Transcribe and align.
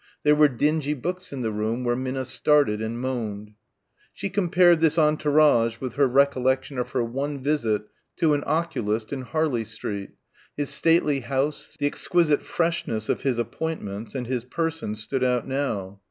There 0.23 0.33
were 0.33 0.47
dingy 0.47 0.95
books 0.95 1.31
in 1.31 1.43
the 1.43 1.51
room 1.51 1.83
where 1.83 1.95
Minna 1.95 2.25
started 2.25 2.81
and 2.81 2.99
moaned. 2.99 3.53
She 4.11 4.31
compared 4.31 4.81
this 4.81 4.97
entourage 4.97 5.79
with 5.79 5.93
her 5.93 6.07
recollection 6.07 6.79
of 6.79 6.89
her 6.93 7.03
one 7.03 7.43
visit 7.43 7.83
to 8.15 8.33
an 8.33 8.43
oculist 8.47 9.13
in 9.13 9.21
Harley 9.21 9.63
Street. 9.63 10.13
His 10.57 10.71
stately 10.71 11.19
house, 11.19 11.75
the 11.77 11.85
exquisite 11.85 12.41
freshness 12.41 13.09
of 13.09 13.21
his 13.21 13.37
appointments 13.37 14.15
and 14.15 14.25
his 14.25 14.43
person 14.43 14.95
stood 14.95 15.23
out 15.23 15.47
now. 15.47 15.99